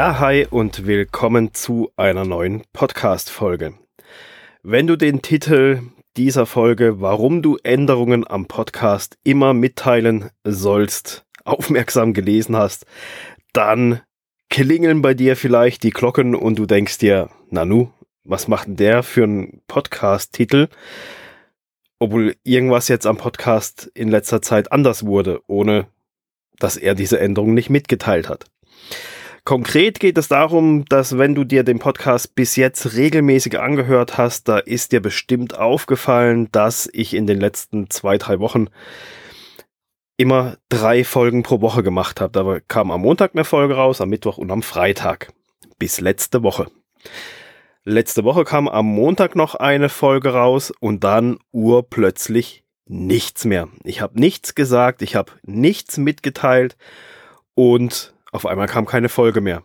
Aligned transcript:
Ja, 0.00 0.18
hi 0.18 0.46
und 0.48 0.86
willkommen 0.86 1.52
zu 1.52 1.92
einer 1.94 2.24
neuen 2.24 2.62
Podcast-Folge. 2.72 3.74
Wenn 4.62 4.86
du 4.86 4.96
den 4.96 5.20
Titel 5.20 5.82
dieser 6.16 6.46
Folge, 6.46 7.02
warum 7.02 7.42
du 7.42 7.58
Änderungen 7.62 8.26
am 8.26 8.46
Podcast 8.46 9.18
immer 9.24 9.52
mitteilen 9.52 10.30
sollst, 10.42 11.26
aufmerksam 11.44 12.14
gelesen 12.14 12.56
hast, 12.56 12.86
dann 13.52 14.00
klingeln 14.48 15.02
bei 15.02 15.12
dir 15.12 15.36
vielleicht 15.36 15.82
die 15.82 15.90
Glocken 15.90 16.34
und 16.34 16.58
du 16.58 16.64
denkst 16.64 16.96
dir, 16.96 17.28
Nanu, 17.50 17.90
was 18.24 18.48
macht 18.48 18.68
denn 18.68 18.76
der 18.76 19.02
für 19.02 19.24
einen 19.24 19.60
Podcast-Titel? 19.68 20.68
Obwohl 21.98 22.36
irgendwas 22.42 22.88
jetzt 22.88 23.04
am 23.04 23.18
Podcast 23.18 23.90
in 23.92 24.08
letzter 24.08 24.40
Zeit 24.40 24.72
anders 24.72 25.04
wurde, 25.04 25.42
ohne 25.46 25.88
dass 26.58 26.78
er 26.78 26.94
diese 26.94 27.20
Änderung 27.20 27.52
nicht 27.52 27.68
mitgeteilt 27.68 28.30
hat. 28.30 28.46
Konkret 29.50 29.98
geht 29.98 30.16
es 30.16 30.28
darum, 30.28 30.84
dass 30.84 31.18
wenn 31.18 31.34
du 31.34 31.42
dir 31.42 31.64
den 31.64 31.80
Podcast 31.80 32.36
bis 32.36 32.54
jetzt 32.54 32.94
regelmäßig 32.94 33.58
angehört 33.58 34.16
hast, 34.16 34.46
da 34.46 34.58
ist 34.58 34.92
dir 34.92 35.02
bestimmt 35.02 35.58
aufgefallen, 35.58 36.48
dass 36.52 36.88
ich 36.92 37.14
in 37.14 37.26
den 37.26 37.40
letzten 37.40 37.90
zwei, 37.90 38.16
drei 38.16 38.38
Wochen 38.38 38.68
immer 40.16 40.56
drei 40.68 41.02
Folgen 41.02 41.42
pro 41.42 41.60
Woche 41.60 41.82
gemacht 41.82 42.20
habe. 42.20 42.30
Da 42.30 42.60
kam 42.68 42.92
am 42.92 43.00
Montag 43.00 43.32
eine 43.34 43.44
Folge 43.44 43.74
raus, 43.74 44.00
am 44.00 44.10
Mittwoch 44.10 44.38
und 44.38 44.52
am 44.52 44.62
Freitag. 44.62 45.32
Bis 45.80 46.00
letzte 46.00 46.44
Woche. 46.44 46.68
Letzte 47.82 48.22
Woche 48.22 48.44
kam 48.44 48.68
am 48.68 48.86
Montag 48.86 49.34
noch 49.34 49.56
eine 49.56 49.88
Folge 49.88 50.32
raus 50.32 50.72
und 50.78 51.02
dann 51.02 51.40
urplötzlich 51.50 52.62
nichts 52.86 53.44
mehr. 53.44 53.68
Ich 53.82 54.00
habe 54.00 54.16
nichts 54.16 54.54
gesagt, 54.54 55.02
ich 55.02 55.16
habe 55.16 55.32
nichts 55.42 55.96
mitgeteilt 55.96 56.76
und 57.56 58.14
auf 58.32 58.46
einmal 58.46 58.66
kam 58.66 58.86
keine 58.86 59.08
Folge 59.08 59.40
mehr. 59.40 59.62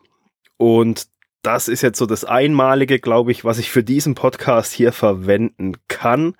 Und 0.57 1.07
das 1.41 1.67
ist 1.67 1.81
jetzt 1.81 1.99
so 1.99 2.05
das 2.05 2.25
Einmalige, 2.25 2.99
glaube 2.99 3.31
ich, 3.31 3.45
was 3.45 3.59
ich 3.59 3.71
für 3.71 3.83
diesen 3.83 4.15
Podcast 4.15 4.73
hier 4.73 4.91
verwenden 4.91 5.73
kann, 5.87 6.35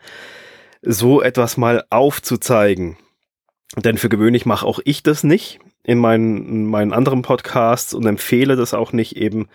so 0.82 1.22
etwas 1.22 1.58
mal 1.58 1.84
aufzuzeigen. 1.90 2.98
Denn 3.76 3.98
für 3.98 4.10
gewöhnlich 4.10 4.46
mache 4.46 4.66
auch 4.66 4.80
ich 4.84 5.04
das 5.04 5.24
nicht 5.24 5.60
in 5.84 6.00
meinen, 6.00 6.48
in 6.48 6.66
meinen 6.66 6.94
anderen 6.94 7.22
Podcasts 7.22 7.94
und 7.94 8.06
empfehle 8.06 8.56
das 8.56 8.74
auch 8.74 8.94
nicht 8.94 9.16
eben, 9.18 9.48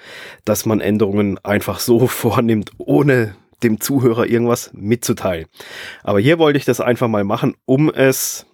dass 0.45 0.67
man 0.67 0.81
Änderungen 0.81 1.39
einfach 1.39 1.81
so 1.81 2.07
vornimmt, 2.07 2.71
ohne 2.79 3.35
dem 3.63 3.81
Zuhörer 3.81 4.27
irgendwas 4.27 4.71
mitzuteilen. 4.73 5.47
Aber 6.03 6.21
hier 6.21 6.39
wollte 6.39 6.59
ich 6.59 6.65
das 6.65 6.81
einfach 6.81 7.09
mal 7.09 7.25
machen, 7.25 7.57
um 7.67 7.91
es 7.91 8.47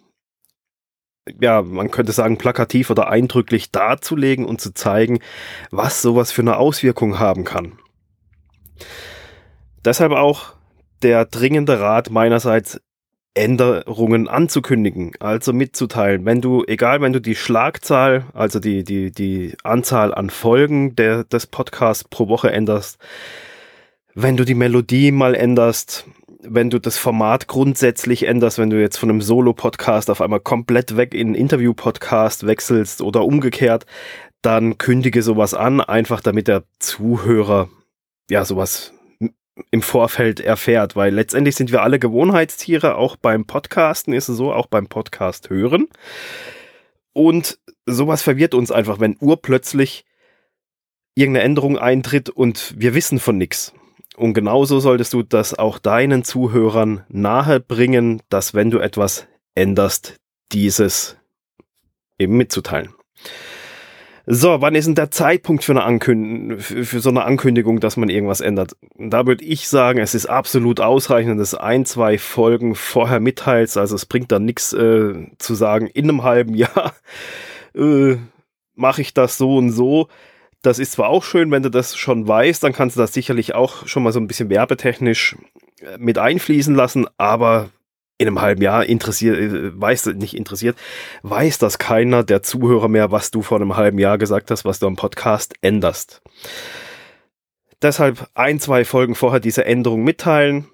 ja, 1.40 1.62
man 1.62 1.90
könnte 1.90 2.12
sagen, 2.12 2.38
plakativ 2.38 2.90
oder 2.90 3.08
eindrücklich 3.08 3.70
darzulegen 3.70 4.44
und 4.44 4.60
zu 4.60 4.72
zeigen, 4.72 5.20
was 5.70 6.02
sowas 6.02 6.32
für 6.32 6.42
eine 6.42 6.56
Auswirkung 6.56 7.18
haben 7.18 7.44
kann. 7.44 7.78
Deshalb 9.84 10.12
auch 10.12 10.54
der 11.02 11.24
dringende 11.24 11.80
Rat 11.80 12.10
meinerseits, 12.10 12.80
Änderungen 13.36 14.28
anzukündigen, 14.28 15.12
also 15.20 15.52
mitzuteilen. 15.52 16.24
Wenn 16.24 16.40
du, 16.40 16.64
egal, 16.66 17.02
wenn 17.02 17.12
du 17.12 17.20
die 17.20 17.34
Schlagzahl, 17.34 18.24
also 18.32 18.58
die, 18.60 18.82
die, 18.82 19.12
die 19.12 19.54
Anzahl 19.62 20.14
an 20.14 20.30
Folgen 20.30 20.96
der, 20.96 21.24
des 21.24 21.46
Podcasts 21.46 22.04
pro 22.04 22.28
Woche 22.28 22.50
änderst, 22.50 22.98
wenn 24.14 24.38
du 24.38 24.44
die 24.44 24.54
Melodie 24.54 25.12
mal 25.12 25.34
änderst, 25.34 26.06
wenn 26.42 26.70
du 26.70 26.78
das 26.78 26.98
Format 26.98 27.48
grundsätzlich 27.48 28.26
änderst, 28.26 28.58
wenn 28.58 28.70
du 28.70 28.80
jetzt 28.80 28.98
von 28.98 29.10
einem 29.10 29.22
Solo-Podcast 29.22 30.10
auf 30.10 30.20
einmal 30.20 30.40
komplett 30.40 30.96
weg 30.96 31.14
in 31.14 31.28
einen 31.28 31.34
Interview-Podcast 31.34 32.46
wechselst 32.46 33.00
oder 33.00 33.24
umgekehrt, 33.24 33.86
dann 34.42 34.78
kündige 34.78 35.22
sowas 35.22 35.54
an, 35.54 35.80
einfach 35.80 36.20
damit 36.20 36.48
der 36.48 36.64
Zuhörer 36.78 37.68
ja 38.30 38.44
sowas 38.44 38.92
im 39.70 39.82
Vorfeld 39.82 40.40
erfährt, 40.40 40.96
weil 40.96 41.14
letztendlich 41.14 41.56
sind 41.56 41.72
wir 41.72 41.82
alle 41.82 41.98
Gewohnheitstiere, 41.98 42.96
auch 42.96 43.16
beim 43.16 43.46
Podcasten 43.46 44.12
ist 44.12 44.28
es 44.28 44.36
so, 44.36 44.52
auch 44.52 44.66
beim 44.66 44.86
Podcast 44.86 45.48
hören. 45.50 45.88
Und 47.12 47.58
sowas 47.86 48.22
verwirrt 48.22 48.52
uns 48.52 48.70
einfach, 48.70 49.00
wenn 49.00 49.16
urplötzlich 49.18 50.04
irgendeine 51.14 51.44
Änderung 51.44 51.78
eintritt 51.78 52.28
und 52.28 52.74
wir 52.76 52.94
wissen 52.94 53.18
von 53.18 53.38
nichts. 53.38 53.72
Und 54.16 54.34
genauso 54.34 54.80
solltest 54.80 55.12
du 55.12 55.22
das 55.22 55.58
auch 55.58 55.78
deinen 55.78 56.24
Zuhörern 56.24 57.04
nahe 57.08 57.60
bringen, 57.60 58.22
dass 58.30 58.54
wenn 58.54 58.70
du 58.70 58.78
etwas 58.78 59.26
änderst, 59.54 60.16
dieses 60.52 61.16
eben 62.18 62.36
mitzuteilen. 62.36 62.90
So, 64.28 64.60
wann 64.60 64.74
ist 64.74 64.86
denn 64.86 64.96
der 64.96 65.12
Zeitpunkt 65.12 65.62
für, 65.62 65.70
eine 65.70 65.84
Ankündigung, 65.84 66.58
für 66.58 66.98
so 66.98 67.10
eine 67.10 67.24
Ankündigung, 67.24 67.78
dass 67.78 67.96
man 67.96 68.08
irgendwas 68.08 68.40
ändert? 68.40 68.76
Da 68.98 69.24
würde 69.24 69.44
ich 69.44 69.68
sagen, 69.68 70.00
es 70.00 70.16
ist 70.16 70.26
absolut 70.26 70.80
ausreichend, 70.80 71.38
dass 71.38 71.54
ein, 71.54 71.84
zwei 71.84 72.18
Folgen 72.18 72.74
vorher 72.74 73.20
mitteilst. 73.20 73.76
Also 73.76 73.94
es 73.94 74.04
bringt 74.04 74.32
dann 74.32 74.44
nichts 74.44 74.72
äh, 74.72 75.28
zu 75.38 75.54
sagen, 75.54 75.86
in 75.86 76.10
einem 76.10 76.24
halben 76.24 76.54
Jahr 76.54 76.94
äh, 77.76 78.16
mache 78.74 79.02
ich 79.02 79.14
das 79.14 79.38
so 79.38 79.58
und 79.58 79.70
so. 79.70 80.08
Das 80.66 80.80
ist 80.80 80.90
zwar 80.90 81.10
auch 81.10 81.22
schön, 81.22 81.52
wenn 81.52 81.62
du 81.62 81.70
das 81.70 81.96
schon 81.96 82.26
weißt, 82.26 82.64
dann 82.64 82.72
kannst 82.72 82.96
du 82.96 83.00
das 83.00 83.12
sicherlich 83.12 83.54
auch 83.54 83.86
schon 83.86 84.02
mal 84.02 84.10
so 84.10 84.18
ein 84.18 84.26
bisschen 84.26 84.50
werbetechnisch 84.50 85.36
äh, 85.80 85.96
mit 85.96 86.18
einfließen 86.18 86.74
lassen, 86.74 87.06
aber 87.18 87.68
in 88.18 88.26
einem 88.26 88.40
halben 88.40 88.62
Jahr 88.62 88.84
interessiert, 88.84 89.38
äh, 89.38 89.80
weiß 89.80 90.06
nicht 90.06 90.36
interessiert, 90.36 90.76
weiß 91.22 91.58
das 91.58 91.78
keiner 91.78 92.24
der 92.24 92.42
Zuhörer 92.42 92.88
mehr, 92.88 93.12
was 93.12 93.30
du 93.30 93.42
vor 93.42 93.60
einem 93.60 93.76
halben 93.76 94.00
Jahr 94.00 94.18
gesagt 94.18 94.50
hast, 94.50 94.64
was 94.64 94.80
du 94.80 94.88
am 94.88 94.96
Podcast 94.96 95.54
änderst. 95.60 96.20
Deshalb 97.80 98.28
ein, 98.34 98.58
zwei 98.58 98.84
Folgen 98.84 99.14
vorher 99.14 99.38
diese 99.38 99.66
Änderung 99.66 100.02
mitteilen. 100.02 100.66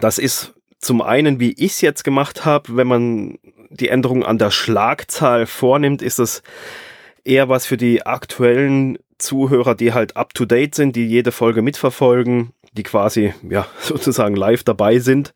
Das 0.00 0.18
ist 0.18 0.54
zum 0.80 1.00
einen, 1.00 1.38
wie 1.38 1.52
ich 1.52 1.74
es 1.74 1.80
jetzt 1.82 2.02
gemacht 2.02 2.44
habe, 2.44 2.76
wenn 2.76 2.88
man 2.88 3.38
die 3.70 3.90
Änderung 3.90 4.24
an 4.24 4.38
der 4.38 4.50
Schlagzahl 4.50 5.46
vornimmt, 5.46 6.02
ist 6.02 6.18
es 6.18 6.42
eher 7.24 7.48
was 7.48 7.66
für 7.66 7.76
die 7.76 8.04
aktuellen 8.06 8.98
Zuhörer, 9.18 9.74
die 9.74 9.92
halt 9.92 10.16
up 10.16 10.34
to 10.34 10.44
date 10.44 10.74
sind, 10.74 10.96
die 10.96 11.06
jede 11.06 11.32
Folge 11.32 11.62
mitverfolgen, 11.62 12.52
die 12.72 12.82
quasi, 12.82 13.34
ja, 13.48 13.66
sozusagen 13.80 14.36
live 14.36 14.64
dabei 14.64 14.98
sind. 14.98 15.34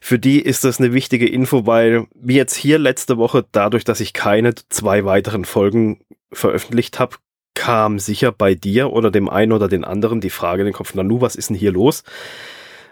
Für 0.00 0.18
die 0.18 0.40
ist 0.40 0.64
das 0.64 0.78
eine 0.78 0.92
wichtige 0.92 1.28
Info, 1.28 1.66
weil 1.66 2.06
wie 2.14 2.36
jetzt 2.36 2.54
hier 2.54 2.78
letzte 2.78 3.18
Woche, 3.18 3.44
dadurch, 3.50 3.84
dass 3.84 4.00
ich 4.00 4.12
keine 4.12 4.54
zwei 4.54 5.04
weiteren 5.04 5.44
Folgen 5.44 6.00
veröffentlicht 6.32 6.98
habe, 6.98 7.16
kam 7.54 7.98
sicher 7.98 8.30
bei 8.30 8.54
dir 8.54 8.92
oder 8.92 9.10
dem 9.10 9.28
einen 9.28 9.52
oder 9.52 9.66
den 9.66 9.84
anderen 9.84 10.20
die 10.20 10.30
Frage 10.30 10.62
in 10.62 10.66
den 10.66 10.74
Kopf, 10.74 10.94
Nanu, 10.94 11.20
was 11.20 11.34
ist 11.34 11.50
denn 11.50 11.56
hier 11.56 11.72
los? 11.72 12.04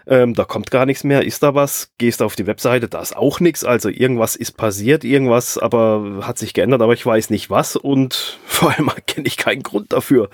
Ähm, 0.09 0.33
da 0.33 0.45
kommt 0.45 0.71
gar 0.71 0.85
nichts 0.85 1.03
mehr, 1.03 1.25
ist 1.25 1.43
da 1.43 1.53
was? 1.53 1.91
Gehst 1.97 2.21
auf 2.21 2.37
die 2.37 2.47
Webseite, 2.47 2.87
da 2.87 3.01
ist 3.01 3.17
auch 3.17 3.41
nichts, 3.41 3.65
also 3.65 3.89
irgendwas 3.89 4.37
ist 4.37 4.53
passiert, 4.55 5.03
irgendwas 5.03 5.57
aber 5.57 6.19
hat 6.21 6.37
sich 6.37 6.53
geändert, 6.53 6.81
aber 6.81 6.93
ich 6.93 7.05
weiß 7.05 7.29
nicht 7.29 7.49
was 7.49 7.75
und 7.75 8.39
vor 8.45 8.71
allem 8.71 8.89
kenne 9.05 9.27
ich 9.27 9.35
keinen 9.35 9.63
Grund 9.63 9.91
dafür, 9.91 10.29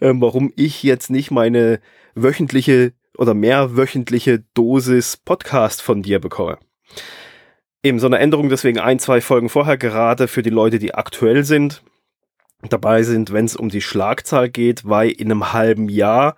ähm, 0.00 0.22
warum 0.22 0.52
ich 0.56 0.82
jetzt 0.82 1.10
nicht 1.10 1.30
meine 1.30 1.80
wöchentliche 2.14 2.94
oder 3.18 3.34
mehrwöchentliche 3.34 4.42
Dosis 4.54 5.18
Podcast 5.18 5.82
von 5.82 6.02
dir 6.02 6.18
bekomme. 6.18 6.58
Eben 7.82 7.98
so 7.98 8.06
eine 8.06 8.18
Änderung, 8.18 8.48
deswegen 8.48 8.78
ein, 8.78 8.98
zwei 8.98 9.20
Folgen 9.20 9.50
vorher, 9.50 9.76
gerade 9.76 10.28
für 10.28 10.42
die 10.42 10.50
Leute, 10.50 10.78
die 10.78 10.94
aktuell 10.94 11.44
sind, 11.44 11.82
dabei 12.70 13.02
sind, 13.02 13.34
wenn 13.34 13.44
es 13.44 13.56
um 13.56 13.68
die 13.68 13.82
Schlagzahl 13.82 14.48
geht, 14.48 14.88
weil 14.88 15.10
in 15.10 15.30
einem 15.30 15.52
halben 15.52 15.90
Jahr 15.90 16.36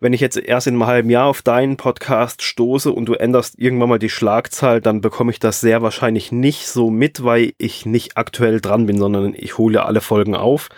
wenn 0.00 0.12
ich 0.12 0.20
jetzt 0.20 0.36
erst 0.36 0.66
in 0.66 0.74
einem 0.74 0.86
halben 0.86 1.10
Jahr 1.10 1.26
auf 1.26 1.42
deinen 1.42 1.76
Podcast 1.76 2.42
stoße 2.42 2.92
und 2.92 3.06
du 3.06 3.14
änderst 3.14 3.58
irgendwann 3.58 3.88
mal 3.88 3.98
die 3.98 4.10
Schlagzahl, 4.10 4.80
dann 4.80 5.00
bekomme 5.00 5.32
ich 5.32 5.40
das 5.40 5.60
sehr 5.60 5.82
wahrscheinlich 5.82 6.30
nicht 6.30 6.68
so 6.68 6.90
mit, 6.90 7.24
weil 7.24 7.52
ich 7.58 7.84
nicht 7.84 8.16
aktuell 8.16 8.60
dran 8.60 8.86
bin, 8.86 8.98
sondern 8.98 9.34
ich 9.34 9.58
hole 9.58 9.84
alle 9.84 10.00
Folgen 10.00 10.36
auf 10.36 10.68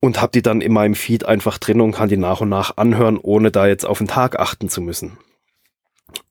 und 0.00 0.20
habe 0.20 0.32
die 0.32 0.42
dann 0.42 0.60
in 0.60 0.72
meinem 0.72 0.94
Feed 0.94 1.24
einfach 1.24 1.58
drin 1.58 1.80
und 1.80 1.92
kann 1.92 2.08
die 2.08 2.16
nach 2.16 2.40
und 2.40 2.48
nach 2.48 2.76
anhören, 2.76 3.18
ohne 3.20 3.50
da 3.50 3.66
jetzt 3.66 3.84
auf 3.84 3.98
den 3.98 4.06
Tag 4.06 4.38
achten 4.38 4.68
zu 4.68 4.80
müssen. 4.80 5.18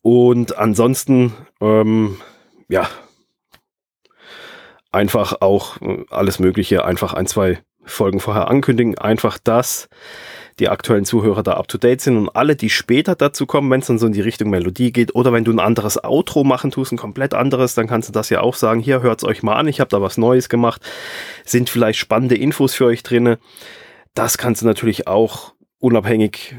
Und 0.02 0.58
ansonsten, 0.58 1.34
ähm, 1.60 2.18
ja, 2.70 2.88
einfach 4.92 5.42
auch 5.42 5.82
äh, 5.82 6.06
alles 6.10 6.40
Mögliche, 6.40 6.86
einfach 6.86 7.14
ein, 7.14 7.28
zwei 7.28 7.60
Folgen 7.84 8.20
vorher 8.20 8.50
ankündigen, 8.50 8.98
einfach 8.98 9.38
das 9.44 9.90
die 10.60 10.70
aktuellen 10.70 11.06
Zuhörer 11.06 11.44
da 11.44 11.54
up 11.54 11.68
to 11.68 11.78
date 11.78 12.02
sind 12.02 12.18
und 12.18 12.30
alle, 12.30 12.56
die 12.56 12.70
später 12.70 13.16
dazu 13.16 13.46
kommen, 13.46 13.70
wenn 13.70 13.82
es 13.82 13.88
dann 13.88 14.00
so 14.00 14.08
in 14.08 14.14
die 14.14 14.22
Richtung 14.22 14.50
Melodie 14.50 14.94
geht 14.94 15.14
oder 15.14 15.34
wenn 15.34 15.44
du 15.44 15.52
ein 15.52 15.60
anderes 15.60 16.02
Outro 16.02 16.44
machen 16.44 16.72
tust, 16.72 16.94
ein 16.94 16.98
komplett 16.98 17.34
anderes, 17.34 17.76
dann 17.76 17.88
kannst 17.88 18.08
du 18.08 18.14
das 18.14 18.30
ja 18.30 18.40
auch 18.42 18.56
sagen, 18.56 18.80
hier 18.80 19.02
hört's 19.02 19.26
euch 19.26 19.44
mal 19.44 19.56
an, 19.56 19.68
ich 19.68 19.80
habe 19.82 19.90
da 19.90 20.02
was 20.02 20.18
Neues 20.18 20.48
gemacht, 20.48 20.82
sind 21.44 21.70
vielleicht 21.70 22.00
spannende 22.00 22.36
Infos 22.36 22.74
für 22.74 22.86
euch 22.86 23.04
drinne. 23.04 23.38
Das 24.14 24.38
kannst 24.38 24.62
du 24.62 24.66
natürlich 24.66 25.08
auch 25.08 25.54
unabhängig 25.80 26.56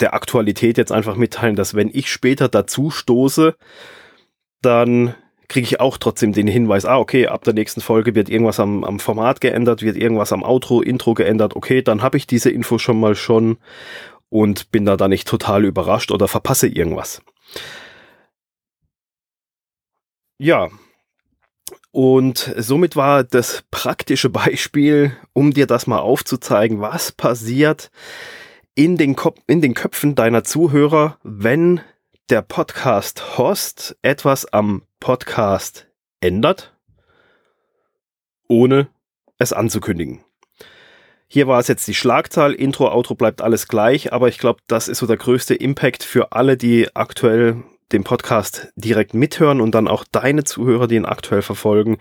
der 0.00 0.14
Aktualität 0.14 0.76
jetzt 0.76 0.92
einfach 0.92 1.16
mitteilen, 1.16 1.56
dass 1.56 1.74
wenn 1.74 1.90
ich 1.92 2.10
später 2.10 2.48
dazu 2.48 2.90
stoße, 2.90 3.54
dann 4.60 5.14
kriege 5.48 5.64
ich 5.64 5.80
auch 5.80 5.96
trotzdem 5.96 6.32
den 6.32 6.46
Hinweis, 6.46 6.84
ah, 6.84 6.98
okay, 6.98 7.26
ab 7.26 7.44
der 7.44 7.54
nächsten 7.54 7.80
Folge 7.80 8.14
wird 8.14 8.28
irgendwas 8.28 8.60
am, 8.60 8.84
am 8.84 9.00
Format 9.00 9.40
geändert, 9.40 9.82
wird 9.82 9.96
irgendwas 9.96 10.32
am 10.32 10.42
Outro, 10.42 10.82
Intro 10.82 11.14
geändert, 11.14 11.56
okay, 11.56 11.82
dann 11.82 12.02
habe 12.02 12.16
ich 12.18 12.26
diese 12.26 12.50
Info 12.50 12.78
schon 12.78 13.00
mal 13.00 13.14
schon 13.14 13.58
und 14.28 14.70
bin 14.70 14.84
da 14.84 14.96
dann 14.96 15.10
nicht 15.10 15.26
total 15.26 15.64
überrascht 15.64 16.10
oder 16.10 16.28
verpasse 16.28 16.68
irgendwas. 16.68 17.22
Ja, 20.38 20.68
und 21.90 22.54
somit 22.56 22.96
war 22.96 23.24
das 23.24 23.64
praktische 23.70 24.30
Beispiel, 24.30 25.16
um 25.32 25.52
dir 25.52 25.66
das 25.66 25.86
mal 25.86 25.98
aufzuzeigen, 25.98 26.80
was 26.80 27.12
passiert 27.12 27.90
in 28.74 28.96
den, 28.96 29.16
Kop 29.16 29.38
in 29.46 29.60
den 29.60 29.74
Köpfen 29.74 30.14
deiner 30.14 30.44
Zuhörer, 30.44 31.18
wenn 31.24 31.80
der 32.30 32.42
Podcast-Host 32.42 33.96
etwas 34.02 34.44
am 34.52 34.82
Podcast 35.00 35.86
ändert, 36.20 36.76
ohne 38.48 38.88
es 39.38 39.54
anzukündigen. 39.54 40.20
Hier 41.26 41.46
war 41.46 41.58
es 41.58 41.68
jetzt 41.68 41.88
die 41.88 41.94
Schlagzahl, 41.94 42.52
Intro, 42.52 42.92
Outro 42.92 43.14
bleibt 43.14 43.40
alles 43.40 43.66
gleich, 43.66 44.12
aber 44.12 44.28
ich 44.28 44.36
glaube, 44.36 44.60
das 44.66 44.88
ist 44.88 44.98
so 44.98 45.06
der 45.06 45.16
größte 45.16 45.54
Impact 45.54 46.04
für 46.04 46.32
alle, 46.32 46.58
die 46.58 46.94
aktuell 46.94 47.62
den 47.92 48.04
Podcast 48.04 48.72
direkt 48.76 49.14
mithören 49.14 49.62
und 49.62 49.74
dann 49.74 49.88
auch 49.88 50.04
deine 50.04 50.44
Zuhörer, 50.44 50.86
die 50.86 50.96
ihn 50.96 51.06
aktuell 51.06 51.40
verfolgen, 51.40 51.96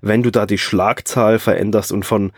wenn 0.00 0.22
du 0.22 0.30
da 0.30 0.46
die 0.46 0.58
Schlagzahl 0.58 1.40
veränderst 1.40 1.90
und 1.90 2.04
von 2.04 2.30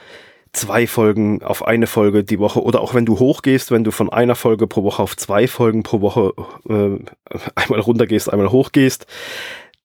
zwei 0.58 0.86
Folgen 0.86 1.42
auf 1.42 1.66
eine 1.66 1.86
Folge 1.86 2.24
die 2.24 2.38
Woche 2.38 2.62
oder 2.62 2.80
auch 2.80 2.94
wenn 2.94 3.06
du 3.06 3.18
hochgehst, 3.18 3.70
wenn 3.70 3.84
du 3.84 3.90
von 3.90 4.10
einer 4.10 4.34
Folge 4.34 4.66
pro 4.66 4.82
Woche 4.82 5.02
auf 5.02 5.16
zwei 5.16 5.46
Folgen 5.46 5.82
pro 5.82 6.00
Woche 6.00 6.32
äh, 6.68 6.98
einmal 7.54 7.80
runtergehst, 7.80 8.32
einmal 8.32 8.50
hochgehst, 8.50 9.06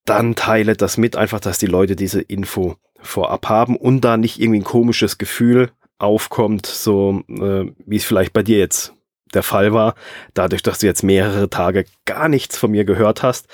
dann 0.05 0.35
teile 0.35 0.75
das 0.75 0.97
mit, 0.97 1.15
einfach, 1.15 1.39
dass 1.39 1.57
die 1.57 1.67
Leute 1.67 1.95
diese 1.95 2.21
Info 2.21 2.75
vorab 2.99 3.49
haben 3.49 3.75
und 3.75 4.01
da 4.01 4.17
nicht 4.17 4.39
irgendwie 4.39 4.59
ein 4.59 4.65
komisches 4.65 5.17
Gefühl 5.17 5.71
aufkommt, 5.99 6.65
so 6.65 7.21
äh, 7.29 7.65
wie 7.85 7.95
es 7.95 8.05
vielleicht 8.05 8.33
bei 8.33 8.43
dir 8.43 8.57
jetzt 8.57 8.93
der 9.33 9.43
Fall 9.43 9.73
war, 9.73 9.95
dadurch, 10.33 10.63
dass 10.63 10.79
du 10.79 10.85
jetzt 10.85 11.03
mehrere 11.03 11.49
Tage 11.49 11.85
gar 12.05 12.29
nichts 12.29 12.57
von 12.57 12.71
mir 12.71 12.85
gehört 12.85 13.23
hast, 13.23 13.47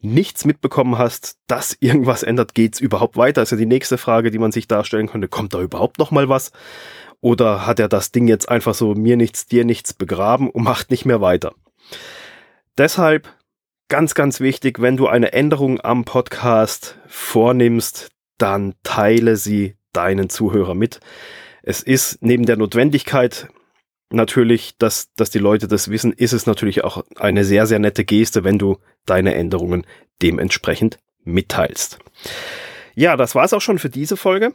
nichts 0.00 0.44
mitbekommen 0.44 0.98
hast, 0.98 1.38
dass 1.46 1.76
irgendwas 1.80 2.22
ändert, 2.22 2.54
geht's 2.54 2.80
überhaupt 2.80 3.16
weiter? 3.16 3.40
Also 3.40 3.56
die 3.56 3.66
nächste 3.66 3.98
Frage, 3.98 4.30
die 4.30 4.38
man 4.38 4.52
sich 4.52 4.68
darstellen 4.68 5.08
könnte, 5.08 5.28
kommt 5.28 5.54
da 5.54 5.60
überhaupt 5.60 5.98
noch 5.98 6.10
mal 6.10 6.28
was? 6.28 6.52
Oder 7.20 7.66
hat 7.66 7.80
er 7.80 7.88
das 7.88 8.12
Ding 8.12 8.28
jetzt 8.28 8.48
einfach 8.48 8.74
so 8.74 8.94
mir 8.94 9.16
nichts, 9.16 9.46
dir 9.46 9.64
nichts 9.64 9.92
begraben 9.92 10.50
und 10.50 10.62
macht 10.62 10.90
nicht 10.90 11.04
mehr 11.04 11.20
weiter? 11.20 11.54
Deshalb 12.76 13.28
ganz, 13.88 14.14
ganz 14.14 14.40
wichtig, 14.40 14.80
wenn 14.80 14.96
du 14.96 15.08
eine 15.08 15.32
Änderung 15.32 15.80
am 15.80 16.04
Podcast 16.04 16.96
vornimmst, 17.06 18.10
dann 18.36 18.74
teile 18.84 19.36
sie 19.36 19.74
deinen 19.92 20.30
Zuhörer 20.30 20.74
mit. 20.74 21.00
Es 21.62 21.82
ist 21.82 22.18
neben 22.20 22.46
der 22.46 22.56
Notwendigkeit 22.56 23.48
natürlich, 24.10 24.76
dass, 24.78 25.12
dass 25.14 25.30
die 25.30 25.38
Leute 25.38 25.68
das 25.68 25.90
wissen, 25.90 26.12
ist 26.12 26.32
es 26.32 26.46
natürlich 26.46 26.84
auch 26.84 27.04
eine 27.16 27.44
sehr, 27.44 27.66
sehr 27.66 27.78
nette 27.78 28.04
Geste, 28.04 28.44
wenn 28.44 28.58
du 28.58 28.78
deine 29.06 29.34
Änderungen 29.34 29.86
dementsprechend 30.22 30.98
mitteilst. 31.24 31.98
Ja, 32.94 33.16
das 33.16 33.34
war's 33.34 33.52
auch 33.52 33.60
schon 33.60 33.78
für 33.78 33.90
diese 33.90 34.16
Folge. 34.16 34.52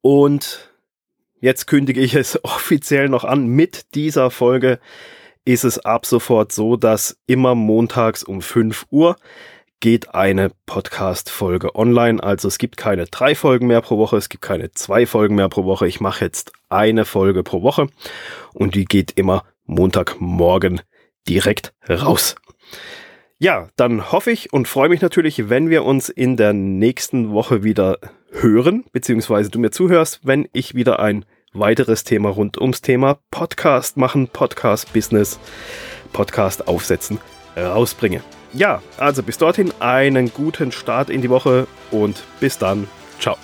Und 0.00 0.72
jetzt 1.40 1.66
kündige 1.66 2.00
ich 2.00 2.14
es 2.14 2.38
offiziell 2.44 3.08
noch 3.08 3.24
an. 3.24 3.46
Mit 3.46 3.94
dieser 3.94 4.30
Folge 4.30 4.80
ist 5.44 5.64
es 5.64 5.78
ab 5.78 6.06
sofort 6.06 6.52
so, 6.52 6.76
dass 6.76 7.18
immer 7.26 7.54
montags 7.54 8.24
um 8.24 8.42
5 8.42 8.86
Uhr 8.90 9.16
geht 9.80 10.14
eine 10.14 10.50
Podcast-Folge 10.66 11.74
online. 11.74 12.22
Also 12.22 12.48
es 12.48 12.58
gibt 12.58 12.76
keine 12.76 13.06
drei 13.06 13.34
Folgen 13.34 13.66
mehr 13.66 13.80
pro 13.80 13.98
Woche, 13.98 14.16
es 14.16 14.28
gibt 14.28 14.42
keine 14.42 14.72
zwei 14.72 15.06
Folgen 15.06 15.34
mehr 15.34 15.48
pro 15.48 15.64
Woche. 15.64 15.86
Ich 15.86 16.00
mache 16.00 16.24
jetzt 16.24 16.52
eine 16.68 17.04
Folge 17.04 17.42
pro 17.42 17.62
Woche 17.62 17.88
und 18.54 18.74
die 18.74 18.84
geht 18.84 19.12
immer 19.12 19.44
Montagmorgen 19.64 20.80
direkt 21.28 21.74
raus. 21.88 22.36
Ja, 23.38 23.68
dann 23.76 24.12
hoffe 24.12 24.30
ich 24.30 24.52
und 24.52 24.66
freue 24.66 24.88
mich 24.88 25.02
natürlich, 25.02 25.50
wenn 25.50 25.68
wir 25.68 25.84
uns 25.84 26.08
in 26.08 26.36
der 26.36 26.54
nächsten 26.54 27.32
Woche 27.32 27.62
wieder 27.62 27.98
hören, 28.30 28.84
beziehungsweise 28.92 29.50
du 29.50 29.58
mir 29.58 29.70
zuhörst, 29.70 30.20
wenn 30.22 30.48
ich 30.52 30.74
wieder 30.74 31.00
ein 31.00 31.26
weiteres 31.52 32.04
Thema 32.04 32.30
rund 32.30 32.58
ums 32.58 32.80
Thema 32.80 33.18
Podcast 33.30 33.96
machen, 33.98 34.28
Podcast 34.28 34.92
Business, 34.92 35.38
Podcast 36.12 36.66
aufsetzen 36.66 37.18
rausbringe. 37.56 38.22
Ja, 38.52 38.82
also 38.96 39.22
bis 39.22 39.38
dorthin 39.38 39.72
einen 39.80 40.32
guten 40.32 40.72
Start 40.72 41.10
in 41.10 41.20
die 41.20 41.30
Woche 41.30 41.66
und 41.90 42.22
bis 42.40 42.58
dann. 42.58 42.88
Ciao. 43.20 43.36